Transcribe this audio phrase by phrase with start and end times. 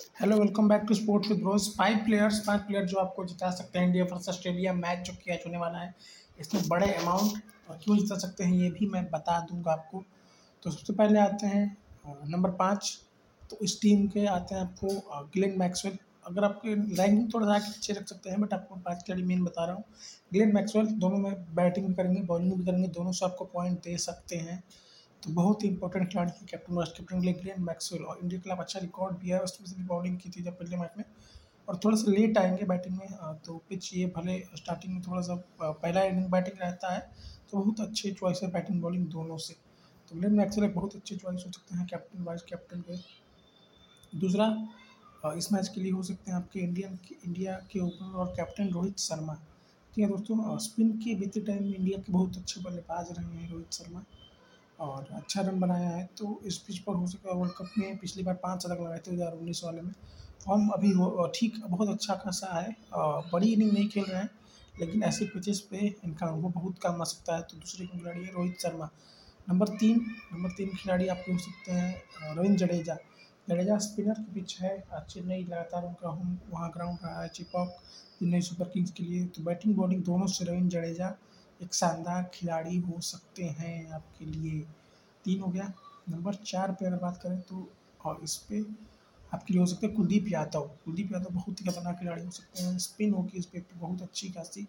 [0.00, 3.78] Hello welcome back to sports with bros five players five player जो आपको जिता सकते
[3.78, 5.94] हैं इंडिया वर्सेस ऑस्ट्रेलिया मैच जो कैच होने वाला है,
[6.38, 10.02] इसमें बड़े अमाउंट और क्यों जिता सकते हैं, ये भी मैं बता दूँगा आपको।
[10.62, 11.76] तो सबसे पहले आते हैं
[12.26, 12.98] नंबर पाँच।
[13.42, 17.92] तो इस टीम के आते हैं आपको ग्लेन मैक्सवेल अगर आपके रैंकिंग थोड़ा सा अच्छे
[17.92, 19.84] रख सकते हैं बट आपको पाँच खिलाड़ी मेन बता रहा हूँ।
[20.32, 23.96] ग्लेन मैक्सवेल दोनों में बैटिंग भी करेंगे बॉलिंग भी करेंगे, दोनों से आपको पॉइंट दे
[24.00, 24.62] सकते हैं।
[25.22, 28.42] तो बहुत ही इंपॉर्टेंट खिलाड़ी है कैप्टन वाइस कैप्टन के लिए मैक्सवेल और इंडिया के
[28.42, 31.04] खिलाफ अच्छा रिकॉर्ड भी है उसमें से भी बॉलिंग की थी जब पहले मैच में।
[31.68, 35.34] और थोड़ा सा लेट आएँगे बैटिंग में तो पिच ये भले स्टार्टिंग में थोड़ा सा
[35.62, 37.00] पहला इनिंग बैटिंग रहता है
[37.50, 39.54] तो बहुत अच्छे चॉइस है बैटिंग बॉलिंग दोनों से।
[40.08, 42.96] तो ग्लेन मैक्सवेल एक बहुत अच्छे चॉइस हो सकते हैं कैप्टन वाइस कैप्टन के।
[44.12, 44.46] दूसरा
[45.36, 48.98] इस मैच के लिए हो सकते हैं आपके इंडियन इंडिया के ओपनर और कैप्टन रोहित
[49.00, 53.36] शर्मा। ठीक है दोस्तों स्पिन के बीते टाइम में इंडिया के बहुत अच्छे बल्लेबाज रहे
[53.36, 54.04] हैं रोहित शर्मा।
[54.78, 58.22] और अच्छा रन बनाया है। तो इस पिच पर हो सका वर्ल्ड कप में पिछली
[58.22, 59.92] बार पाँच शतक लगाए थे दो हज़ार उन्नीस वाले में।
[60.44, 60.92] फॉर्म अभी
[61.34, 62.76] ठीक, बहुत अच्छा खासा है।
[63.32, 64.30] बड़ी इनिंग नहीं खेल रहे हैं,
[64.74, 68.32] लेकिन ऐसे पिचेस पे इनका अनुभव बहुत काम आ सकता है। तो दूसरे खिलाड़ी है
[68.32, 68.90] रोहित शर्मा।
[69.46, 72.96] नंबर तीन नंबर तीन खिलाड़ी आप हो सकते हैं रविंद्र जडेजा।
[73.48, 77.68] जडेजा स्पिनर की पिच है। चेन्नई लगातार उनका होम वहाँ ग्राउंड रहा है चिपॉक,
[78.18, 81.08] चेन्नई सुपर किंग्स के लिए। तो बैटिंग बॉलिंग दोनों से रविंद्र जडेजा
[81.60, 84.60] एक शानदार खिलाड़ी हो सकते हैं आपके लिए।
[85.24, 85.72] तीन हो गया।
[86.08, 87.68] नंबर चार पे अगर बात करें तो
[88.00, 88.74] और इस पर
[89.32, 92.62] आपके लिए हो सकते हैं कुलदीप यादव। कुलदीप यादव बहुत ही खतरनाक खिलाड़ी हो सकते
[92.62, 94.66] हैं। स्पिन होगी इस पर बहुत अच्छी खासी।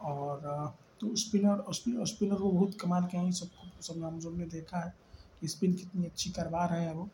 [0.00, 4.46] और तो स्पिनर स्पिनर स्पिनर वो बहुत कमाल के हैं। सबको, सब नाम जो हमने
[4.48, 4.94] देखा है
[5.40, 7.08] कि स्पिन कितनी अच्छी करवा रहे हैं वो।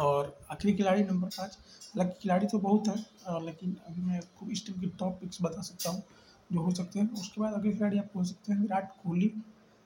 [0.00, 4.66] और आखिरी खिलाड़ी नंबर पाँच। हालाँकि खिलाड़ी तो बहुत हैं लेकिन अभी मैं खूब इस
[4.66, 6.02] टीम की टॉप पिक्स बता सकता हूँ।
[6.52, 9.32] जो हो सकते हैं। उसके बाद अगले खिलाड़ी आप हो सकते हैं विराट कोहली।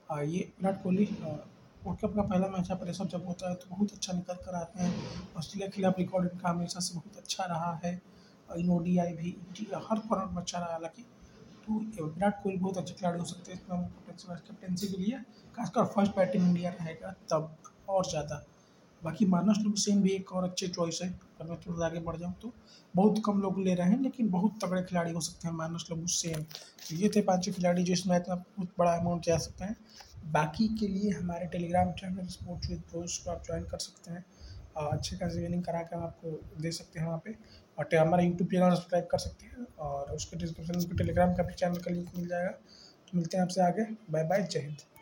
[0.09, 4.13] ये विराट कोहली वर्ल्ड कप का पहला मैच है जब होता है तो बहुत अच्छा
[4.13, 4.93] निकल कर आते हैं।
[5.37, 7.93] ऑस्ट्रेलिया के खिलाफ रिकॉर्ड इनका हमेशा से बहुत अच्छा रहा है।
[8.49, 9.37] इन ओ डी आई भी
[9.75, 11.03] हर फॉर्मेट में अच्छा रहा हालाँकि
[11.67, 13.61] तो विराट कोहली बहुत अच्छे खिलाड़ी हो सकते हैं।
[14.15, 15.19] इसमें कैप्टनसी के लिए,
[15.55, 17.57] खासकर फ़र्स्ट बैटिंग इंडिया रहेगा, तब
[17.89, 18.45] और ज़्यादा।
[19.03, 22.35] बाकी मानस हुसैन भी एक और अच्छे चॉइस है। अगर मैं थोड़ा आगे बढ़ जाऊँ
[22.43, 22.53] तो।
[22.95, 26.43] बहुत कम लोग ले रहे हैं, लेकिन बहुत तगड़े खिलाड़ी हो सकते हैं मानस हुसैन
[26.89, 29.77] तो ये थे पाँचों खिलाड़ी जो इस मैच में बहुत बड़ा अमाउंट जा सकते हैं।
[30.33, 34.25] बाकी के लिए हमारे Telegram channel sports with pros को आप ज्वाइन कर सकते हैं।
[34.79, 36.31] अच्छे खासी विनिंग करा कर हम आपको
[36.63, 37.35] दे सकते हैं वहाँ पे।
[37.79, 41.55] और हमारा यूट्यूब चैनल सब्सक्राइब कर सकते हैं। और उसके डिस्क्रिप्शन में टेलीग्राम का भी
[41.55, 44.93] चैनल का लिंक मिल जाएगा। तो मिलते हैं आपसे आगे। बाय बाय जय हिंद